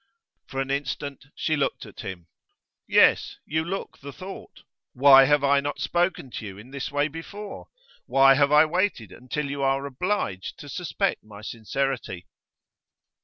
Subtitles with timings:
[0.47, 2.25] For an instant she looked at him.
[2.87, 4.63] 'Yes, you look the thought.
[4.93, 7.67] Why have I not spoken to you in this way before?
[8.07, 12.25] Why have I waited until you are obliged to suspect my sincerity?